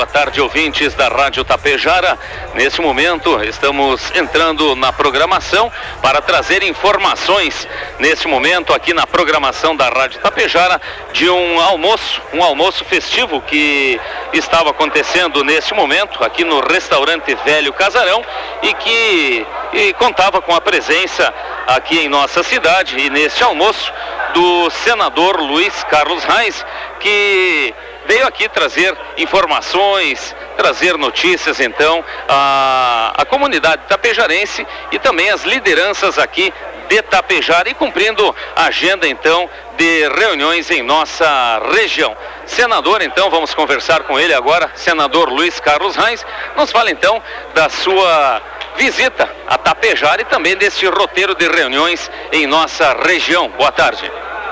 [0.00, 2.18] boa tarde, ouvintes da Rádio Tapejara.
[2.54, 9.90] Nesse momento, estamos entrando na programação para trazer informações, nesse momento, aqui na programação da
[9.90, 10.80] Rádio Tapejara,
[11.12, 14.00] de um almoço, um almoço festivo que
[14.32, 18.24] estava acontecendo nesse momento, aqui no restaurante Velho Casarão,
[18.62, 21.32] e que e contava com a presença
[21.66, 23.92] aqui em nossa cidade e neste almoço
[24.32, 26.64] do senador Luiz Carlos Reis,
[27.00, 27.74] que
[28.10, 36.18] veio aqui trazer informações, trazer notícias então à, à comunidade tapejarense e também as lideranças
[36.18, 36.52] aqui
[36.88, 42.16] de Tapejara e cumprindo a agenda então de reuniões em nossa região.
[42.46, 47.22] Senador, então, vamos conversar com ele agora, senador Luiz Carlos Reis, nos fala então
[47.54, 48.42] da sua
[48.74, 53.48] visita a Tapejara e também desse roteiro de reuniões em nossa região.
[53.50, 54.10] Boa tarde.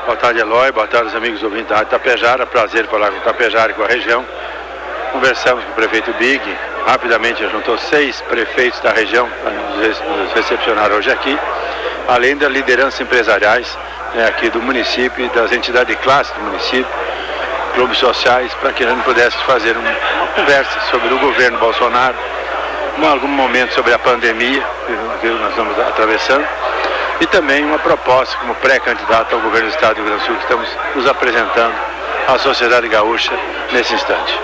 [0.08, 0.72] Boa tarde, Eloy.
[0.72, 2.46] Boa tarde, amigos ouvintes da Tapejara.
[2.46, 4.24] Prazer falar com Tapejara e com a região.
[5.12, 6.40] Conversamos com o prefeito Big.
[6.86, 11.38] Rapidamente juntou seis prefeitos da região para nos recepcionar hoje aqui,
[12.08, 13.78] além das lideranças empresariais
[14.14, 16.90] né, aqui do município e das entidades de classe do município,
[17.74, 19.92] clubes sociais, para que a gente pudesse fazer uma
[20.34, 22.16] conversa sobre o governo Bolsonaro,
[22.96, 24.64] em algum momento sobre a pandemia
[25.20, 26.48] que nós estamos atravessando
[27.20, 30.36] e também uma proposta como pré-candidato ao governo do Estado do Rio Grande do Sul
[30.36, 31.74] que estamos nos apresentando
[32.26, 33.32] à sociedade gaúcha
[33.72, 34.38] nesse instante.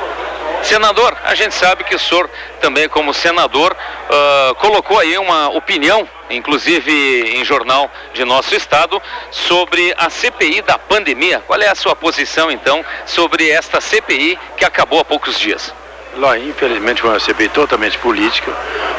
[0.62, 6.08] Senador, a gente sabe que o senhor também como senador uh, colocou aí uma opinião,
[6.30, 9.00] inclusive em jornal de nosso estado,
[9.30, 11.42] sobre a CPI da pandemia.
[11.46, 15.74] Qual é a sua posição então sobre esta CPI que acabou há poucos dias?
[16.16, 18.50] Lá, infelizmente, foi uma CPI totalmente política.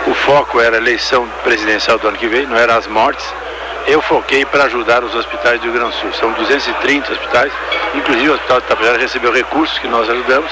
[0.05, 3.25] O foco era a eleição presidencial do ano que vem, não eram as mortes
[3.87, 6.13] eu foquei para ajudar os hospitais do Rio Grande do Sul.
[6.13, 7.51] São 230 hospitais,
[7.93, 10.51] inclusive o Hospital de Tapejara recebeu recursos que nós ajudamos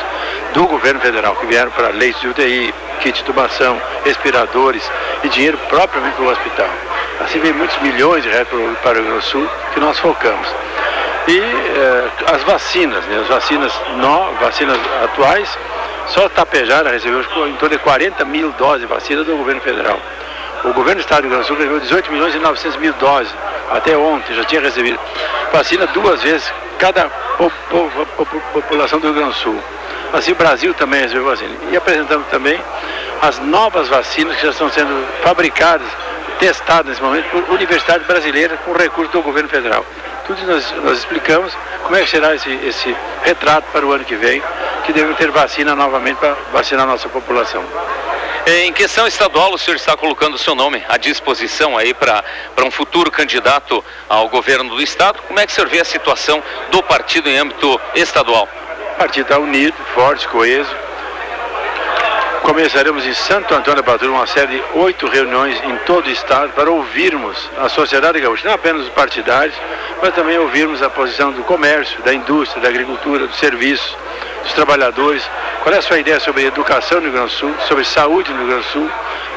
[0.54, 4.90] do governo federal, que vieram para leitos de UTI, kit de tubação, respiradores
[5.24, 6.70] e dinheiro propriamente para o hospital.
[7.22, 10.48] Assim veio muitos milhões de reais para o Rio Grande do Sul que nós focamos.
[11.28, 13.20] E eh, as vacinas, né?
[13.22, 15.58] as vacinas, no, vacinas atuais,
[16.08, 20.00] só Tapejara recebeu em torno de 40 mil doses de vacina do governo federal.
[20.64, 22.94] O governo do estado do Rio Grande do Sul recebeu 18 milhões e 900 mil
[22.94, 23.34] doses.
[23.70, 24.98] Até ontem já tinha recebido.
[25.52, 29.60] Vacina duas vezes cada po po po população do Rio Grande do Sul.
[30.14, 31.54] Assim o Brasil também recebeu vacina.
[31.70, 32.60] E apresentamos também
[33.22, 35.88] as novas vacinas que já estão sendo fabricadas,
[36.40, 39.86] testadas nesse momento por universidades brasileiras com recurso do governo federal.
[40.28, 44.16] Tudo nós, nós explicamos como é que será esse, esse retrato para o ano que
[44.16, 44.42] vem,
[44.86, 47.64] que devemos ter vacina novamente para vacinar a nossa população.
[48.46, 52.22] Em questão estadual, o senhor está colocando o seu nome à disposição aí para
[52.62, 55.22] um futuro candidato ao governo do estado.
[55.22, 58.50] Como é que o senhor vê a situação do partido em âmbito estadual?
[58.96, 60.70] O partido está unido, forte, coeso.
[62.42, 66.52] Começaremos em Santo Antônio da Patrulha uma série de oito reuniões em todo o estado
[66.52, 69.56] para ouvirmos a sociedade gaúcha, não apenas os partidários,
[70.02, 73.98] mas também ouvirmos a posição do comércio, da indústria, da agricultura, do serviço,
[74.44, 75.24] dos trabalhadores,
[75.64, 78.40] qual é a sua ideia sobre educação no Rio Grande do Sul, sobre saúde no
[78.40, 78.92] Rio Grande do Sul,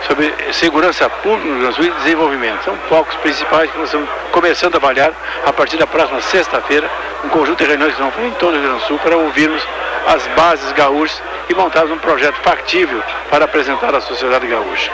[0.08, 2.64] sobre segurança pública no Rio Grande do Sul e desenvolvimento.
[2.64, 5.12] São focos principais que nós estamos começando a trabalhar
[5.46, 6.90] a partir da próxima sexta-feira,
[7.24, 9.16] um conjunto de reuniões que vão fazer em todo o Rio Grande do Sul para
[9.16, 9.62] ouvirmos
[10.08, 13.00] as bases gaúchas e montarmos um projeto factível
[13.30, 14.90] para apresentar à sociedade gaúcha.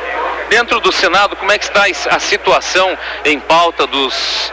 [0.50, 4.53] Dentro do Senado, como é que está a situação em pauta dos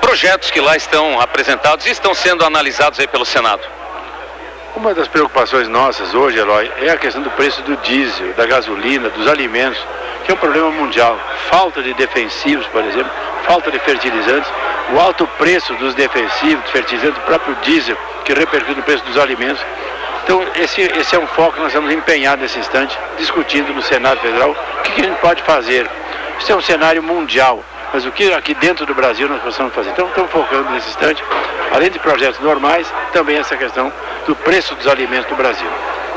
[0.00, 3.75] projetos que lá estão apresentados e estão sendo analisados aí pelo Senado?
[4.76, 9.08] Uma das preocupações nossas hoje, Eloy, é a questão do preço do diesel, da gasolina,
[9.08, 9.82] dos alimentos,
[10.22, 11.18] que é um problema mundial.
[11.48, 13.10] Falta de defensivos, por exemplo,
[13.46, 14.50] falta de fertilizantes,
[14.92, 19.16] o alto preço dos defensivos, dos fertilizantes, o próprio diesel, que repercute no preço dos
[19.16, 19.64] alimentos.
[20.22, 24.20] Então, esse, esse é um foco que nós estamos empenhados nesse instante, discutindo no Senado
[24.20, 25.88] Federal o que, que a gente pode fazer.
[26.38, 27.64] Isso é um cenário mundial
[27.96, 29.88] mas o que aqui dentro do Brasil nós possamos fazer.
[29.88, 31.24] Então estamos focando nesse instante,
[31.72, 33.90] além de projetos normais, também essa questão
[34.26, 35.66] do preço dos alimentos do Brasil.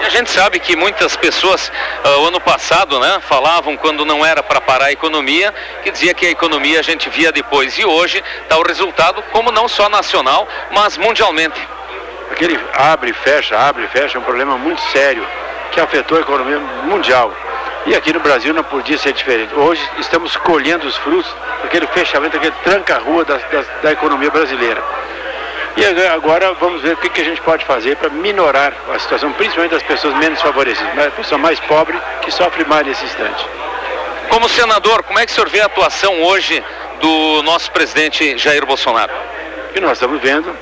[0.02, 1.72] E a gente sabe que muitas pessoas,
[2.04, 6.26] uh, ano passado, né, falavam quando não era para parar a economia, que dizia que
[6.26, 7.80] a economia a gente via depois.
[7.80, 11.66] E hoje está o resultado, como não só nacional, mas mundialmente.
[12.30, 15.26] Aquele abre e fecha, abre e fecha é um problema muito sério
[15.72, 17.34] que afetou a economia mundial.
[17.86, 19.54] E aqui no Brasil não podia ser diferente.
[19.56, 21.34] Hoje estamos colhendo os frutos
[21.64, 24.84] daquele fechamento, daquele tranca-rua da, da, da, economia brasileira.
[25.78, 29.32] E agora vamos ver o que, que a gente pode fazer para minorar a situação,
[29.34, 31.08] principalmente das pessoas menos favorecidas, né?
[31.08, 33.46] a pessoa mais pobre que sofre mais nesse instante.
[34.30, 36.64] Como senador, como é que o senhor vê a atuação hoje
[37.00, 39.14] do nosso presidente Jair Bolsonaro?
[39.70, 40.54] O que nós estamos vendo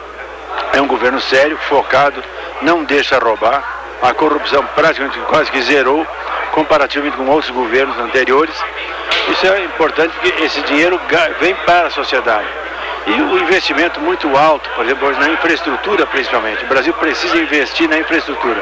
[0.74, 2.24] é um governo sério, focado,
[2.62, 3.64] não deixa roubar,
[4.02, 6.06] a corrupção praticamente quase que zerou,
[6.52, 8.56] comparativamente com outros governos anteriores.
[9.32, 11.00] Isso é importante porque esse dinheiro
[11.40, 12.48] vem para a sociedade.
[13.08, 16.64] E o investimento muito alto, por exemplo, na infraestrutura principalmente.
[16.66, 18.62] O Brasil precisa investir na infraestrutura.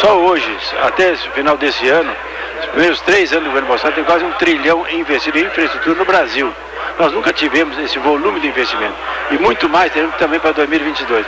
[0.00, 2.12] Só hoje, até o final desse ano,
[2.60, 6.04] os primeiros três anos do governo Bolsonaro tem quase um trilhão investido em infraestrutura no
[6.04, 6.52] Brasil.
[6.98, 8.94] Nós nunca tivemos esse volume de investimento.
[9.30, 11.24] E muito mais teremos também para 2022.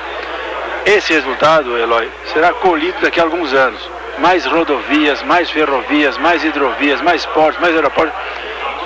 [0.86, 3.80] Esse resultado, Eloy, será colhido daqui a alguns anos.
[4.18, 8.14] Mais rodovias, mais ferrovias, mais hidrovias, mais portos, mais aeroportos.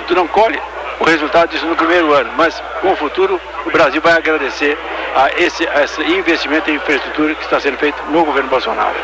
[0.07, 0.59] Tu não colhe
[0.99, 4.77] o resultado disso no primeiro ano, mas com o futuro o Brasil vai agradecer
[5.15, 8.95] a esse, a esse investimento em infraestrutura que está sendo feito no governo Bolsonaro.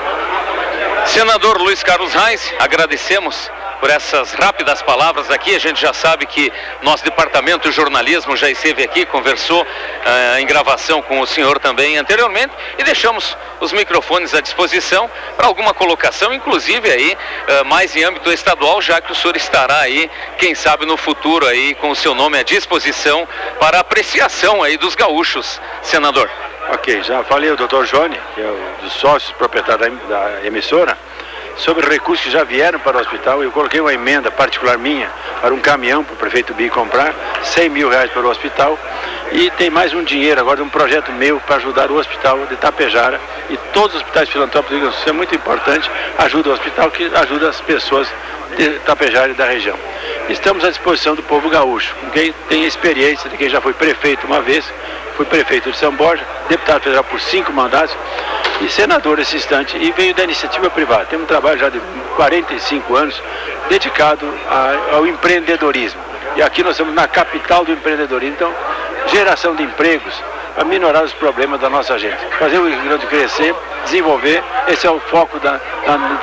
[1.05, 5.55] Senador Luiz Carlos Reis, agradecemos por essas rápidas palavras aqui.
[5.55, 6.51] A gente já sabe que
[6.81, 11.97] nosso departamento de jornalismo já esteve aqui, conversou uh, em gravação com o senhor também
[11.97, 18.03] anteriormente e deixamos os microfones à disposição para alguma colocação, inclusive aí uh, mais em
[18.03, 21.95] âmbito estadual, já que o senhor estará aí, quem sabe no futuro aí com o
[21.95, 23.27] seu nome à disposição
[23.59, 26.29] para apreciação aí dos gaúchos, senador.
[26.71, 30.97] Ok, já falei o doutor Johnny, que é um dos sócios proprietários da, da emissora
[31.57, 33.43] sobre recursos que já vieram para o hospital.
[33.43, 35.09] Eu coloquei uma emenda particular minha
[35.41, 37.13] para um caminhão para o prefeito Bi comprar,
[37.43, 38.77] 100 mil reais para o hospital.
[39.31, 43.19] E tem mais um dinheiro agora, um projeto meu para ajudar o hospital de Tapejara
[43.49, 44.95] e todos os hospitais filantrópicos.
[44.95, 48.07] Isso é muito importante, ajuda o hospital que ajuda as pessoas
[48.55, 49.77] de Tapejara e da região.
[50.29, 54.41] Estamos à disposição do povo gaúcho, quem tem experiência de quem já foi prefeito uma
[54.41, 54.65] vez,
[55.15, 57.95] fui prefeito de São Borja, deputado federal por cinco mandatos
[58.59, 61.05] e senador nesse instante e veio da iniciativa privada.
[61.05, 61.79] Tem um trabalho já de
[62.15, 63.21] 45 anos
[63.69, 66.01] dedicado a, ao empreendedorismo.
[66.35, 68.53] E aqui nós estamos na capital do empreendedorismo, então
[69.09, 70.13] geração de empregos,
[70.55, 72.17] para minorar os problemas da nossa gente.
[72.39, 75.59] Fazer o Rio Grande crescer, desenvolver, esse é o foco da,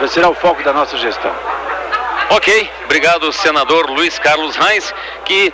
[0.00, 1.32] da, será o foco da nossa gestão.
[2.34, 4.94] Ok, obrigado senador Luiz Carlos Reis,
[5.26, 5.52] que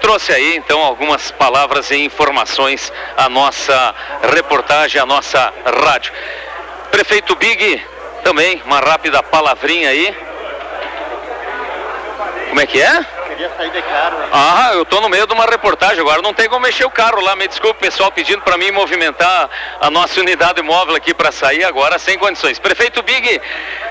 [0.00, 3.92] trouxe aí então algumas palavras e informações à nossa
[4.32, 5.52] reportagem, à nossa
[5.84, 6.12] rádio.
[6.92, 7.84] Prefeito Big,
[8.22, 10.16] também uma rápida palavrinha aí.
[12.50, 13.04] Como é que é?
[13.32, 14.18] Queria sair de carro.
[14.30, 17.18] Ah, eu tô no meio de uma reportagem agora, não tem como mexer o carro
[17.22, 17.34] lá.
[17.34, 19.48] Me desculpe, pessoal, pedindo para mim movimentar
[19.80, 22.58] a nossa unidade móvel aqui para sair agora sem condições.
[22.58, 23.40] Prefeito Big,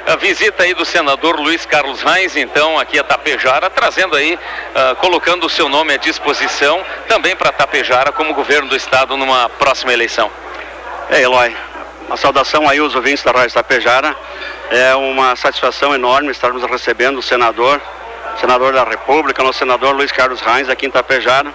[0.05, 4.95] a visita aí do senador Luiz Carlos Reis, então, aqui a Tapejara, trazendo aí, uh,
[4.97, 9.91] colocando o seu nome à disposição também para Tapejara como governo do estado numa próxima
[9.91, 10.29] eleição.
[11.09, 11.57] É, Eloy,
[12.05, 14.15] uma saudação aí aos ouvintes da Rádio Tapejara.
[14.69, 17.81] É uma satisfação enorme estarmos recebendo o senador
[18.39, 21.51] senador da República, nosso senador Luiz Carlos Reis, aqui em Tapejara.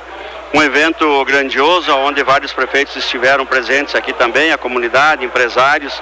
[0.55, 6.01] Um evento grandioso, onde vários prefeitos estiveram presentes aqui também, a comunidade, empresários,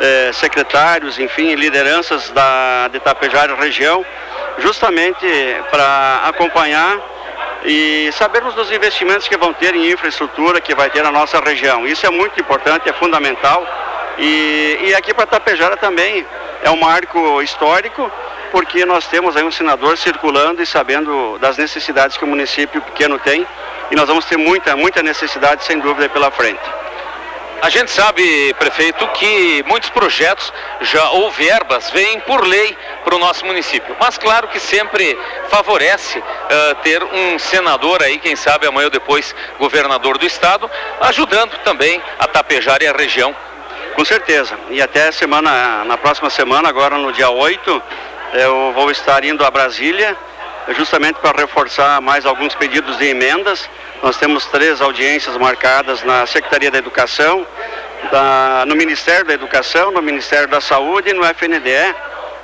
[0.00, 4.04] eh, secretários, enfim, lideranças da, de Tapejara região,
[4.58, 5.26] justamente
[5.70, 6.98] para acompanhar
[7.64, 11.86] e sabermos dos investimentos que vão ter em infraestrutura que vai ter na nossa região.
[11.86, 13.66] Isso é muito importante, é fundamental.
[14.18, 16.26] E, e aqui para Tapejara também
[16.62, 18.10] é um marco histórico
[18.50, 23.18] porque nós temos aí um senador circulando e sabendo das necessidades que o município pequeno
[23.18, 23.46] tem
[23.90, 26.60] e nós vamos ter muita, muita necessidade, sem dúvida, pela frente.
[27.60, 33.18] A gente sabe, prefeito, que muitos projetos já ou verbas vêm por lei para o
[33.18, 33.96] nosso município.
[33.98, 35.18] Mas claro que sempre
[35.48, 40.70] favorece uh, ter um senador aí, quem sabe amanhã ou depois governador do estado,
[41.00, 43.34] ajudando também a tapejar e a região.
[43.96, 44.56] Com certeza.
[44.70, 47.82] E até semana, na próxima semana, agora no dia 8,
[48.32, 50.16] eu vou estar indo a Brasília,
[50.76, 53.68] justamente para reforçar mais alguns pedidos de emendas.
[54.02, 57.46] Nós temos três audiências marcadas na Secretaria da Educação,
[58.10, 61.94] da, no Ministério da Educação, no Ministério da Saúde e no FNDE,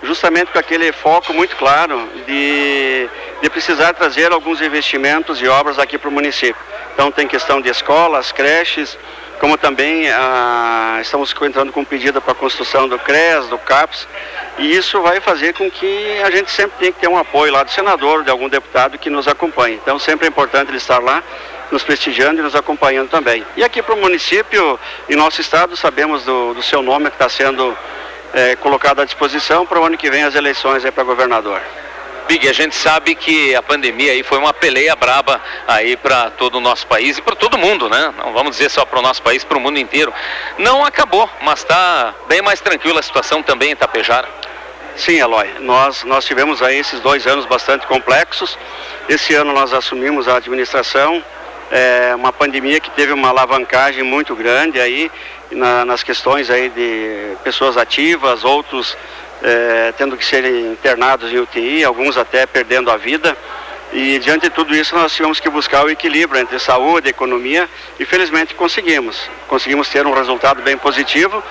[0.03, 3.09] justamente com aquele foco muito claro de,
[3.43, 6.61] de precisar trazer alguns investimentos e obras aqui para o município.
[6.95, 8.97] Então tem questão de escolas, creches,
[9.41, 14.07] como também ah, estamos entrando com pedido para a construção do CRES, do CAPS,
[14.59, 17.63] e isso vai fazer com que a gente sempre tenha que ter um apoio lá
[17.63, 19.77] do senador, de algum deputado que nos acompanhe.
[19.83, 21.23] Então sempre é importante ele estar lá,
[21.71, 23.45] nos prestigiando e nos acompanhando também.
[23.57, 27.29] E aqui para o município e nosso estado sabemos do, do seu nome que está
[27.29, 27.77] sendo
[28.33, 31.61] é, colocado à disposição para o ano que vem as eleições para governador.
[32.27, 36.57] Big, a gente sabe que a pandemia aí foi uma peleia braba aí para todo
[36.57, 38.15] o nosso país e para todo mundo, né?
[38.17, 40.13] Não vamos dizer só para o nosso país, para o mundo inteiro.
[40.59, 44.27] Não acabou, mas está bem mais tranquila a situação também em Itapejara.
[44.97, 45.49] Sim, Eloy.
[45.61, 48.57] Nós, nós tivemos aí esses dois anos bastante complexos.
[49.07, 51.23] Esse ano nós assumimos a administração,
[51.71, 55.11] é, uma pandemia que teve uma alavancagem muito grande aí
[55.51, 58.97] na, nas questões aí de pessoas ativas, outros
[59.45, 63.37] é, tendo que ser internados em UTI, alguns até perdendo a vida.
[63.93, 67.69] E diante de tudo isso nós tivemos que buscar o equilíbrio entre saúde e economia
[68.01, 69.31] e felizmente conseguimos.
[69.47, 71.43] Conseguimos ter um resultado bem positivo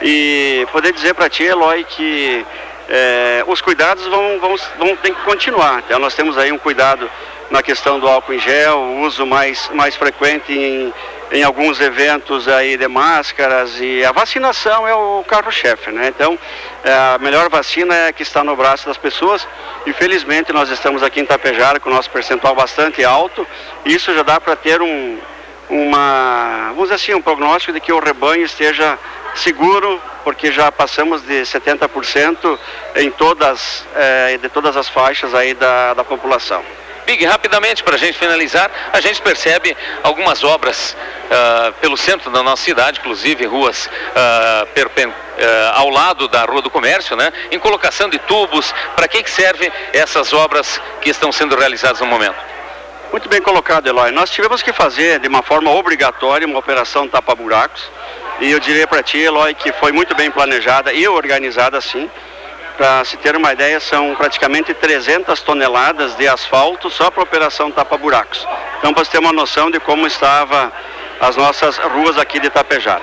[0.00, 2.46] e poder dizer para ti, Eloy, que
[2.88, 5.82] é, os cuidados vão, vão, vão ter que continuar.
[5.84, 7.10] Então nós temos aí um cuidado
[7.50, 10.94] na questão do álcool em gel, o uso mais, mais frequente em,
[11.32, 16.08] em alguns eventos aí de máscaras e a vacinação é o carro-chefe, né?
[16.08, 16.36] Então,
[16.82, 19.46] é, a melhor vacina é que está no braço das pessoas.
[19.86, 23.46] Infelizmente, nós estamos aqui em Tapejara com o nosso percentual bastante alto.
[23.84, 25.18] Isso já dá para ter um,
[25.68, 28.98] uma, vamos dizer assim, um prognóstico de que o rebanho esteja
[29.36, 32.58] seguro, porque já passamos de 70%
[32.96, 36.62] em todas, é, de todas as faixas aí da, da população.
[37.10, 42.40] Big, rapidamente para a gente finalizar, a gente percebe algumas obras uh, pelo centro da
[42.40, 43.90] nossa cidade, inclusive ruas uh,
[44.64, 45.12] uh,
[45.74, 47.32] ao lado da Rua do Comércio, né?
[47.50, 48.72] Em colocação de tubos.
[48.94, 52.36] Para que, que servem essas obras que estão sendo realizadas no momento?
[53.10, 54.12] Muito bem colocado, Eloy.
[54.12, 57.90] Nós tivemos que fazer de uma forma obrigatória uma operação tapa-buracos.
[58.38, 62.08] E eu diria para ti, Eloy, que foi muito bem planejada e organizada assim.
[62.80, 67.70] Para se ter uma ideia, são praticamente 300 toneladas de asfalto só para a operação
[67.70, 68.48] tapa-buracos.
[68.78, 70.72] Então, para você ter uma noção de como estava
[71.20, 73.02] as nossas ruas aqui de Itapejara.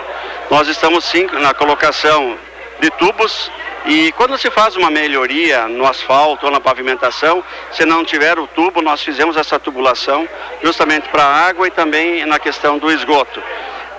[0.49, 2.39] Nós estamos sim na colocação
[2.79, 3.51] de tubos
[3.85, 8.47] e quando se faz uma melhoria no asfalto ou na pavimentação, se não tiver o
[8.47, 10.27] tubo, nós fizemos essa tubulação
[10.63, 13.43] justamente para a água e também na questão do esgoto.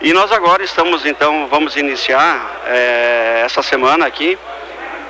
[0.01, 4.37] E nós agora estamos então, vamos iniciar é, essa semana aqui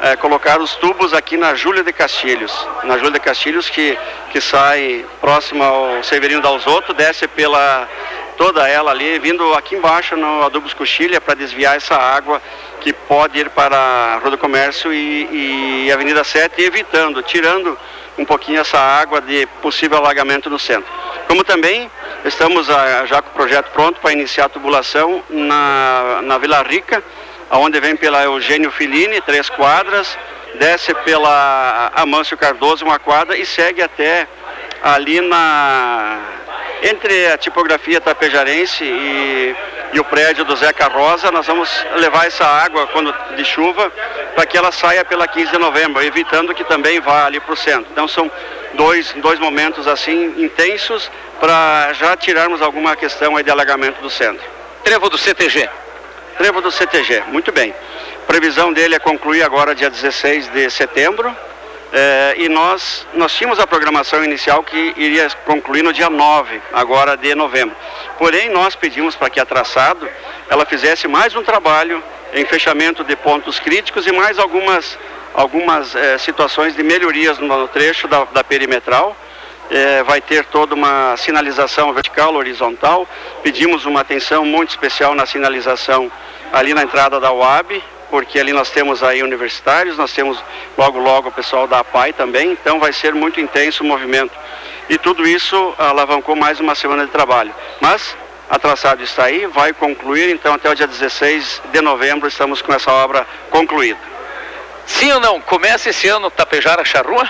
[0.00, 2.52] é, colocar os tubos aqui na Júlia de Castilhos.
[2.84, 3.98] Na Júlia de Castilhos, que,
[4.30, 7.88] que sai próximo ao Severino Dalzotto, desce pela
[8.36, 12.40] toda ela ali, vindo aqui embaixo no Adubos Coxilha para desviar essa água
[12.80, 17.76] que pode ir para a Rua do Comércio e, e Avenida 7, evitando, tirando
[18.16, 20.90] um pouquinho essa água de possível alagamento no centro.
[21.26, 21.90] Como também
[22.24, 26.62] estamos a, ah, já com o projeto pronto para iniciar a tubulação na, na Vila
[26.62, 27.02] Rica,
[27.50, 30.18] onde vem pela Eugênio Filini, três quadras,
[30.54, 34.26] desce pela Amâncio Cardoso, uma quadra, e segue até
[34.82, 36.18] ali na
[36.82, 39.56] entre a tipografia tapejarense e,
[39.92, 43.90] e o prédio do Zeca Rosa, nós vamos levar essa água quando de chuva
[44.34, 47.56] para que ela saia pela 15 de novembro, evitando que também vá ali para o
[47.56, 47.90] centro.
[47.90, 48.30] Então são
[48.74, 54.44] dois, dois momentos assim intensos para já tirarmos alguma questão aí de alagamento do centro.
[54.84, 55.68] Trevo do CTG.
[56.38, 57.74] Trevo do CTG, muito bem.
[58.28, 61.36] Previsão dele é concluir agora dia 16 de setembro.
[61.92, 67.16] É, e nós, nós tínhamos a programação inicial que iria concluir no dia 9, agora
[67.16, 67.74] de novembro.
[68.18, 70.08] Porém, nós pedimos para que a traçado
[70.48, 72.00] ela fizesse mais um trabalho
[72.32, 74.96] em fechamento de pontos críticos e mais algumas,
[75.34, 79.16] algumas é, situações de melhorias no, trecho da, da perimetral.
[79.70, 83.06] É, vai ter toda uma sinalização vertical, horizontal.
[83.42, 86.10] Pedimos uma atenção muito especial na sinalização
[86.52, 90.42] ali na entrada da UAB, porque ali nós temos aí universitários, nós temos
[90.76, 94.32] logo logo o pessoal da APAI também, então vai ser muito intenso o movimento.
[94.88, 97.54] E tudo isso alavancou mais uma semana de trabalho.
[97.80, 98.16] Mas
[98.48, 102.72] a traçado está aí, vai concluir, então até o dia 16 de novembro estamos com
[102.72, 104.00] essa obra concluída.
[104.86, 105.38] Sim ou não?
[105.42, 107.28] Começa esse ano Tapejara Charrua?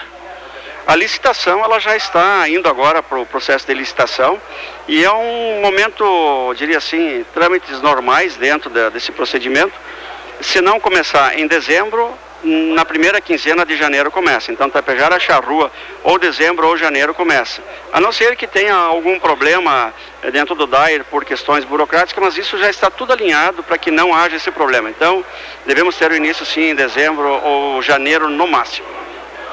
[0.89, 4.41] A licitação ela já está indo agora para o processo de licitação
[4.89, 9.75] e é um momento, diria assim, trâmites normais dentro de, desse procedimento.
[10.41, 12.11] Se não começar em dezembro,
[12.43, 14.51] na primeira quinzena de janeiro começa.
[14.51, 15.71] Então, Tapejara Charrua,
[16.03, 17.63] ou dezembro ou janeiro começa.
[17.93, 19.93] A não ser que tenha algum problema
[20.23, 23.91] eh, dentro do DAIR por questões burocráticas, mas isso já está tudo alinhado para que
[23.91, 24.89] não haja esse problema.
[24.89, 25.23] Então,
[25.67, 28.98] devemos ter o início sim em dezembro ou janeiro no máximo.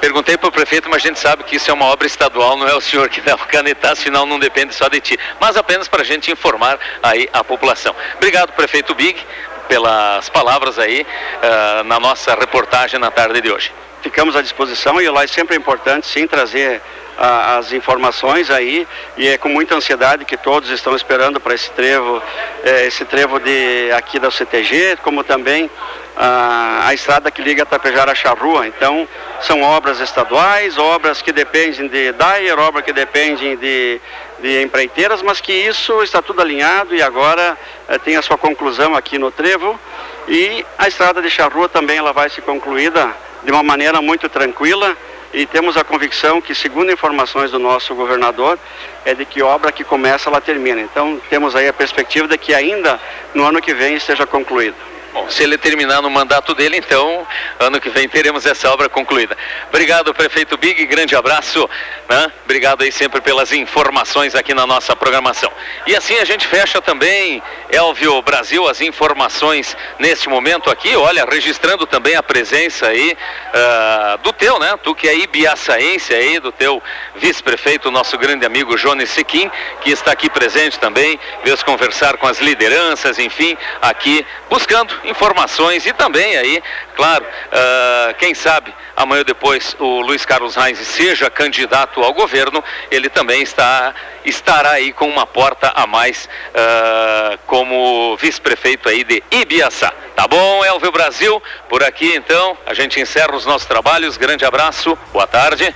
[0.06, 2.68] Perguntei para o prefeito, mas a gente sabe que isso é uma obra estadual, não
[2.68, 5.20] é o senhor que deve canetar, afinal não depende só de ti.
[5.42, 7.96] Mas apenas para a gente informar aí a população.
[8.16, 9.20] Obrigado, prefeito Big,
[9.68, 13.74] pelas palavras aí uh, na nossa reportagem na tarde de hoje.
[14.04, 16.78] Ficamos à disposição e lá é sempre importante sim trazer
[17.18, 21.72] uh, as informações aí e é com muita ansiedade que todos estão esperando para esse
[21.72, 22.22] trevo,
[22.64, 25.68] eh, esse trevo de aqui da CTG, como também
[26.16, 28.68] a, a estrada que liga Tapejara a Charrua.
[28.68, 29.08] Então,
[29.42, 34.02] são obras estaduais, obras que dependem de DAIR, obras que dependem de,
[34.40, 37.58] de empreiteiras, mas que isso está tudo alinhado e agora
[37.88, 39.80] eh, tem a sua conclusão aqui no Trevo.
[40.28, 44.98] E a estrada de Charrua também ela vai ser concluída de uma maneira muito tranquila
[45.34, 48.58] e temos a convicção que, segundo informações do nosso governador,
[49.04, 50.80] é de que obra que começa, ela termina.
[50.80, 53.00] Então, temos aí a perspectiva de que ainda
[53.34, 54.76] no ano que vem esteja concluído.
[55.16, 57.26] Bom, se ele terminar no mandato dele, então,
[57.58, 59.38] ano que vem teremos essa obra concluída.
[59.70, 61.70] Obrigado, prefeito Big, grande abraço,
[62.10, 62.30] né?
[62.44, 65.50] Obrigado aí sempre pelas informações aqui na nossa programação.
[65.88, 71.88] E assim a gente fecha também, Elvio Brasil, as informações neste momento aqui, olha, registrando
[71.88, 74.78] também a presença aí uh, do teu, né?
[74.84, 76.84] Tu que é ibiaçaense aí, do teu
[77.16, 82.40] vice-prefeito, nosso grande amigo Jones Sequim, que está aqui presente também, veio conversar com as
[82.40, 86.62] lideranças, enfim, aqui buscando informações e também aí,
[86.96, 92.64] claro, uh, quem sabe amanhã ou depois o Luiz Carlos Reis seja candidato ao governo,
[92.90, 93.94] ele também está,
[94.24, 99.94] estará aí com uma porta a mais uh, como vice-prefeito aí de Ibiaçá.
[100.16, 101.42] Tá bom, Elvio Brasil?
[101.68, 104.18] Por aqui então, a gente encerra os nossos trabalhos.
[104.18, 105.74] Grande abraço, boa tarde.